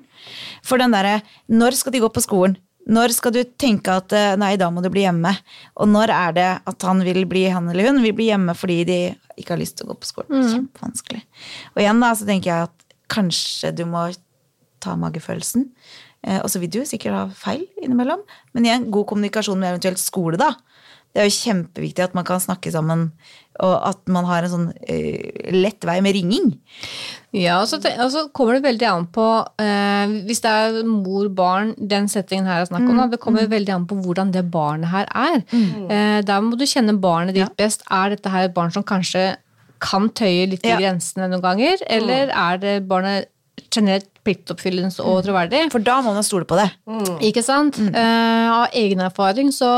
[0.65, 1.21] For den derre
[1.53, 2.57] Når skal de gå på skolen?
[2.89, 5.35] Når skal du tenke at eh, nei, da må du bli hjemme?
[5.79, 8.79] Og når er det at han vil bli han eller hun vil bli hjemme fordi
[8.89, 9.01] de
[9.39, 10.49] ikke har lyst til å gå på skolen?
[10.49, 11.23] Kjempevanskelig.
[11.77, 14.09] Og igjen da, så tenker jeg at kanskje du må
[14.83, 15.69] ta magefølelsen.
[16.27, 18.23] Eh, og så vil du sikkert ha feil innimellom,
[18.55, 20.53] men igjen, god kommunikasjon med eventuelt skole, da.
[21.13, 23.11] Det er jo kjempeviktig at man kan snakke sammen,
[23.61, 26.55] og at man har en sånn uh, lett vei med ringing.
[27.37, 31.75] Ja, og så, og så kommer det veldig an på uh, Hvis det er mor-barn,
[31.77, 34.89] den settingen her er snakk om, da, det kommer veldig an på hvordan det barnet
[34.95, 35.45] her er.
[35.53, 37.85] Eh, der må du kjenne barnet ditt best.
[37.93, 39.35] Er dette her et barn som kanskje
[39.83, 40.79] kan tøye litt Ja.
[40.79, 43.32] i grensene noen ganger, eller er det barnet
[43.73, 45.65] generelt pliktoppfyllende og troverdig?
[45.73, 46.69] For da må man stole på det.
[47.27, 47.81] Ikke sant?
[47.81, 49.73] Eh, av egen erfaring så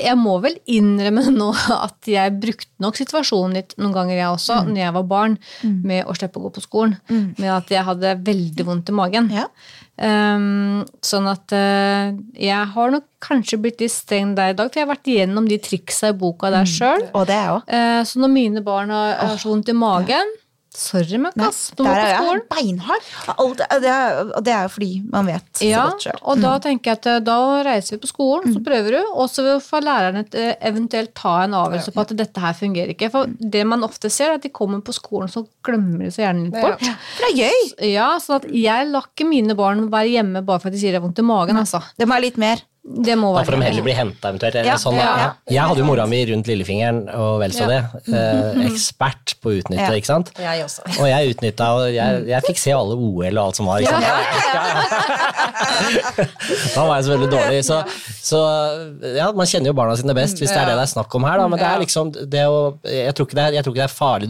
[0.00, 4.62] jeg må vel innrømme nå at jeg brukte nok situasjonen litt noen ganger, jeg også,
[4.70, 6.96] når jeg var barn, med å slippe å gå på skolen.
[7.10, 9.30] Med at jeg hadde veldig vondt i magen.
[9.34, 9.46] Ja.
[10.00, 14.80] Um, sånn at uh, jeg har nok kanskje blitt litt streng der i dag, for
[14.80, 17.10] jeg har vært igjennom de triksa i boka der sjøl.
[17.12, 17.74] Og det er jeg òg.
[18.08, 20.38] så når mine barn har, har så vondt i magen
[20.70, 22.42] Sorry, Møkkas, du må på skolen.
[22.46, 23.06] beinhard.
[23.42, 23.94] Alt, det
[24.46, 26.20] det er jo fordi man vet så Ja, godt sjøl.
[26.22, 29.26] og da tenker jeg at eh, da reiser vi på skolen, så prøver du, og
[29.32, 33.10] så får lærerne eh, eventuelt ta en avgjørelse på at dette her fungerer ikke.
[33.10, 36.22] For det man ofte ser, er at de kommer på skolen, så glemmer de så
[36.22, 36.86] gjerne litt bort.
[36.86, 37.90] For det er gøy!
[37.90, 41.02] Ja, så at jeg lar ikke mine barn være hjemme bare fordi de sier det
[41.02, 41.82] er vondt i magen, altså.
[41.98, 42.62] Det må være litt mer.
[42.80, 44.54] Det må Da får de heller bli henta eventuelt.
[44.64, 45.26] Ja, sånn, ja, ja.
[45.52, 47.80] Jeg hadde jo mora mi rundt lillefingeren og vel så det.
[48.08, 49.98] Eh, ekspert på å utnytte, Ja.
[50.00, 50.32] ikke sant.
[50.40, 50.86] Jeg også.
[50.96, 53.84] Og jeg utnytta, og jeg, jeg fikk se alle OL og alt som var.
[53.84, 54.08] Ikke sant?
[56.74, 57.60] da var jeg så veldig dårlig.
[57.68, 57.80] Så,
[58.30, 58.40] så
[59.18, 61.28] ja, man kjenner jo barna sine best, hvis det er det det er snakk om
[61.28, 61.36] her.
[61.42, 61.48] Da.
[61.52, 63.88] Men det er liksom det å Jeg tror ikke det er, jeg tror ikke det
[63.90, 64.26] er farlig.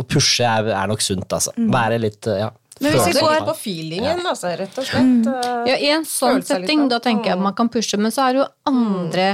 [0.00, 1.52] Å pushe er, er nok sunt, altså.
[1.70, 2.48] Være litt ja,
[2.80, 5.26] Men hvis vi går på feelingen, altså, rett og slett.
[5.28, 5.66] Mm.
[5.68, 6.92] Ja, I en sånn setting sånn.
[6.92, 9.26] da tenker jeg at man kan pushe, men så er det jo andre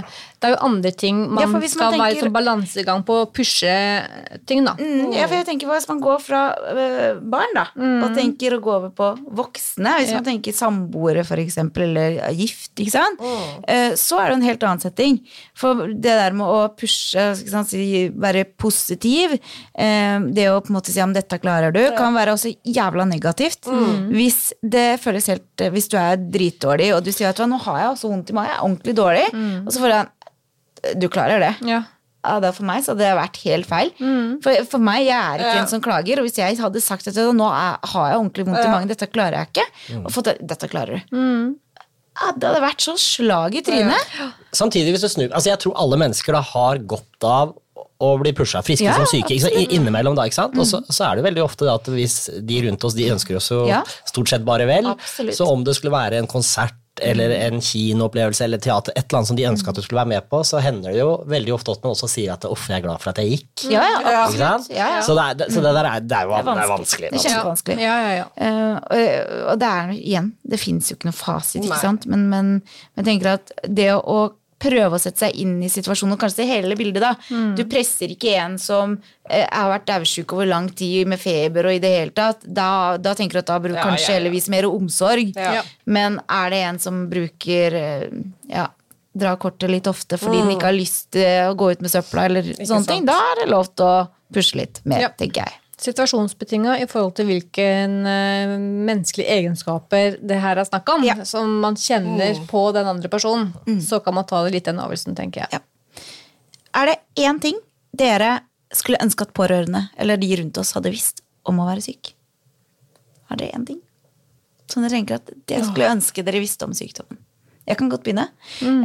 [0.47, 3.73] Det er jo andre ting man, Ja, man skal være som balansegang på å pushe
[4.47, 4.77] ting, da.
[4.79, 8.57] Mm, ja, for jeg tenker på Hvis man går fra øh, barn da, og tenker
[8.57, 12.95] å gå over på voksne, hvis man tenker samboere for eksempel, eller er gift, ikke
[12.95, 13.21] sant?
[13.21, 13.95] oh.
[13.99, 15.19] så er det en helt annen setting.
[15.57, 17.75] For det der med å pushe, ikke sant,
[18.27, 22.37] være positiv, eh, det å på en måte si om dette klarer du, kan være
[22.37, 23.69] også jævla negativt.
[24.13, 27.93] Hvis det føles helt Hvis du er dritdårlig, og du sier at nå har jeg
[27.95, 29.27] også vondt i meg, jeg er ordentlig dårlig,
[29.65, 30.13] og så får en
[30.95, 31.83] Du klarer det Ja.
[32.27, 33.93] ja, da for meg så hadde det vært helt feil.
[34.43, 36.19] For, for meg, jeg er ikke en som klager.
[36.23, 39.07] Og hvis jeg hadde sagt at nå er, har jeg ordentlig vondt i magen, dette
[39.13, 39.69] klarer jeg ikke,
[40.05, 41.15] og fått dette klarer du.
[42.17, 44.17] Ja, det hadde vært så slag i trynet.
[44.57, 47.53] Samtidig, hvis du snur Altså, jeg tror alle mennesker da har godt av
[48.01, 49.33] å bli pusha, friske Ja, som syke.
[49.37, 49.73] Ikke sant?
[49.73, 50.25] Innimellom, da.
[50.29, 50.57] ikke sant?
[50.61, 53.37] Og så, så er det veldig ofte da at hvis de rundt oss de ønsker
[53.39, 53.83] oss jo Ja.
[54.09, 55.37] stort sett bare vel, Absolutt.
[55.37, 59.31] så om det skulle være en konsert eller en kinoopplevelse eller teater, et eller annet
[59.31, 61.75] som de ønska at du skulle være med på, så hender det jo veldig ofte
[61.77, 63.67] at man også sier at 'uff, jeg er glad for at jeg gikk'.
[63.73, 64.71] Ja, ja, absolutt.
[64.71, 65.03] Ja, ja.
[65.03, 67.13] Så, det er, så det der er, det er, jo, det er vanskelig.
[67.13, 67.79] Det er kjempevanskelig.
[67.83, 68.27] Ja, ja, ja.
[68.41, 69.05] Uh, og,
[69.53, 71.79] og det er igjen, det fins jo ikke noe fasit, Nei.
[71.83, 72.09] sant?
[72.11, 72.53] Men, men,
[72.97, 74.19] men jeg tenker at det å
[74.67, 77.15] prøve å sette seg inn i situasjonen, og kanskje se hele bildet, da.
[77.57, 78.97] Du presser ikke en som
[79.31, 82.45] eh, har vært daudsjuk over lang tid med feber og i det hele tatt.
[82.45, 82.71] Da,
[83.03, 84.21] da tenker du at da bruker Ja, kanskje ja, ja.
[84.21, 85.37] heller mer omsorg.
[85.85, 88.09] Men er det en som bruker eh,
[88.53, 88.69] ja,
[89.17, 92.27] drar kortet litt ofte fordi den ikke har lyst til å gå ut med søpla,
[92.29, 92.91] eller sånne sant.
[92.91, 93.97] ting, da er det lov til å
[94.35, 95.61] pushe litt mer, tenker jeg.
[95.77, 101.19] Situasjonsbetinga i forhold til hvilken eh, menneskelige egenskaper det her er snakk om, Ja.
[101.29, 103.53] som man kjenner på den andre personen,
[103.85, 105.61] så kan man ta det litt den avgjørelsen, tenker jeg.
[105.61, 105.61] Ja.
[106.81, 107.61] Er det én ting
[107.97, 108.41] dere
[108.73, 112.15] skulle ønske at pårørende eller de rundt oss hadde visst om å være syk?
[113.31, 113.81] Er det én ting
[114.71, 117.21] som dere tenker at det skulle ønske dere visste om sykdommen?
[117.67, 118.29] Jeg kan godt begynne.
[118.63, 118.85] Mm.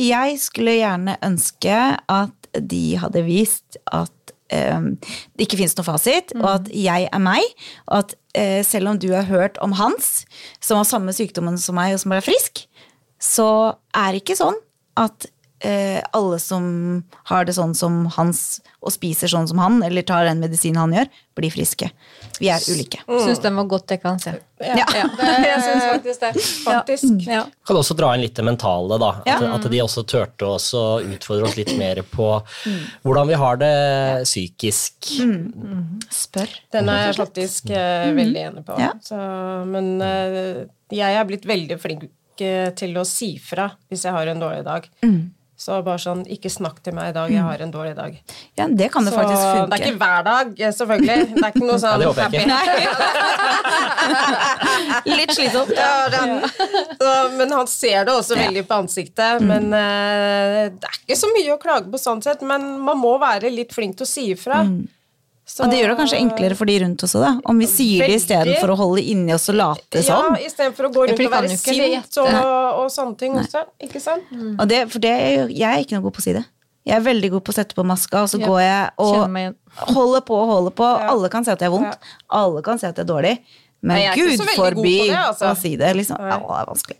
[0.00, 1.74] Jeg skulle gjerne ønske
[2.08, 7.22] at de hadde visst at eh, det ikke fins noe fasit, og at jeg er
[7.22, 7.44] meg.
[7.88, 10.24] Og at eh, selv om du har hørt om Hans,
[10.60, 12.66] som har samme sykdommen som meg, og som er frisk,
[13.22, 13.48] så
[13.94, 14.58] er det ikke sånn
[15.00, 15.28] at
[15.64, 16.64] eh, alle som
[17.30, 20.96] har det sånn som Hans, og spiser sånn som han, eller tar den medisinen han
[20.96, 21.90] gjør, blir friske.
[22.38, 23.02] Vi er ulike.
[23.06, 24.32] Syns den var godt dekka, se.
[24.62, 24.86] Ja.
[24.86, 26.30] Jeg syns faktisk det.
[26.64, 27.26] Faktisk.
[27.26, 27.42] Ja.
[27.66, 29.10] Kan også dra inn litt det mentale, da.
[29.28, 29.36] Ja.
[29.36, 32.30] At, at de også turte å utfordre oss litt mer på
[33.02, 33.74] hvordan vi har det
[34.24, 35.12] psykisk.
[36.12, 36.56] Spør.
[36.74, 38.16] Den er jeg faktisk mm.
[38.18, 38.80] veldig enig på.
[38.80, 38.94] Ja.
[39.04, 39.20] Så,
[39.68, 42.10] men eh, jeg er blitt veldig flink
[42.42, 44.90] eh, til å si fra hvis jeg har en dårlig dag.
[45.62, 48.16] Så bare sånn, ikke snakk til meg i dag, jeg har en dårlig dag.
[48.58, 51.26] Ja, det kan det Så faktisk det er ikke hver dag, eh, selvfølgelig.
[51.36, 52.56] Det er ikke noe sånn det håper jeg ikke.
[55.20, 55.70] Litt slitsomt.
[55.76, 56.08] Ja.
[57.36, 59.44] Men han ser det også veldig på ansiktet.
[59.46, 63.14] Men uh, det er ikke så mye å klage på sånn sett, men man må
[63.22, 64.64] være litt flink til å si ifra.
[65.44, 67.30] Så- Og det gjør det kanskje enklere for de rundt også, da.
[67.44, 68.20] Om vi sier det Veldig.
[68.22, 70.36] istedenfor å holde inni oss og late Ja, som.
[70.36, 72.28] istedenfor å gå rundt og være sint og,
[72.78, 73.64] og sånne ting også.
[73.82, 74.22] Ikke sant?
[74.60, 76.44] Og det, for det er jo, jeg er ikke noe god på å si det.
[76.86, 79.94] Jeg er veldig god på å sette på maska, og så Ja, går jeg og
[79.94, 80.86] holder på og holder på.
[81.10, 81.98] Alle kan se at det er vondt.
[82.30, 83.38] Alle kan se at det er dårlig.
[83.82, 85.50] Men Nei, er gud forbi forby på det, altså.
[85.50, 85.94] å si det.
[85.96, 86.18] Liksom.
[86.18, 86.96] Ja, det er vanskelig.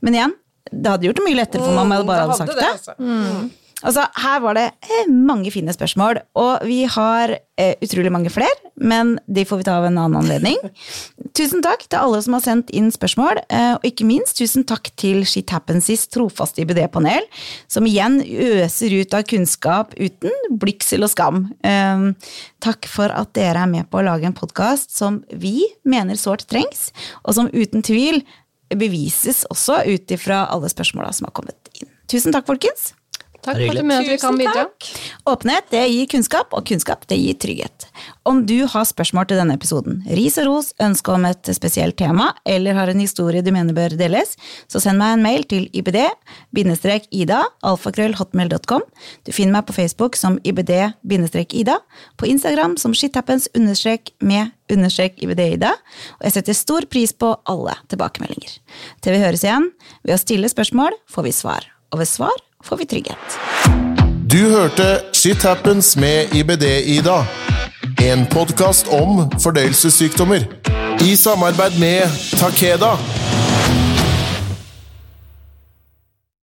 [0.00, 0.34] Men igjen,
[0.70, 2.70] det hadde gjort det mye lettere for meg om jeg bare hadde sagt det.
[2.70, 3.50] altså.
[3.86, 8.52] Altså, her var det eh, mange fine spørsmål, og vi har eh, utrolig mange flere,
[8.76, 10.58] men de får vi ta av en annen anledning.
[11.38, 14.92] Tusen takk til alle som har sendt inn spørsmål, eh, og ikke minst tusen takk
[15.00, 17.24] til Shit Happensys trofaste IBD-panel,
[17.72, 21.42] som igjen øser ut av kunnskap uten blygsel og skam.
[21.64, 22.06] Eh,
[22.60, 26.44] takk for at dere er med på å lage en podkast som vi mener sårt
[26.52, 26.90] trengs,
[27.24, 28.20] og som uten tvil
[28.70, 31.90] bevises også ut ifra alle spørsmåla som har kommet inn.
[32.10, 32.92] Tusen takk, folkens.
[33.40, 34.66] Takk for at du mener at vi kan bidra.
[35.30, 37.86] Åpenhet det gir kunnskap, og kunnskap det gir trygghet.
[38.28, 42.26] Om du har spørsmål til denne episoden, ris og ros, ønske om et spesielt tema,
[42.44, 44.36] eller har en historie du mener bør deles,
[44.68, 48.82] så send meg en mail til ibd-ida, alfakrøllhotmail.com.
[49.24, 51.76] Du finner meg på Facebook som ibd-ida,
[52.20, 55.72] på Instagram som shithappens-med-ibd-ida,
[56.18, 58.52] og jeg setter stor pris på alle tilbakemeldinger.
[59.00, 59.72] Til vi høres igjen,
[60.04, 63.38] ved å stille spørsmål får vi svar, og ved svar får vi trygghet.
[64.30, 67.24] Du hørte Shit Happens med IBD-Ida.
[68.02, 70.46] En podkast om fordøyelsessykdommer.
[71.00, 72.02] I samarbeid med
[72.38, 72.96] Takeda.